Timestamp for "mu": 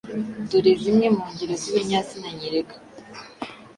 1.15-1.23